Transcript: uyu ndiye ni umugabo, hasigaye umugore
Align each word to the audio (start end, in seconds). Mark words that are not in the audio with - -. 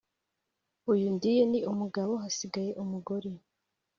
uyu 0.91 1.07
ndiye 1.15 1.43
ni 1.51 1.59
umugabo, 1.71 2.11
hasigaye 2.23 2.71
umugore 2.83 3.29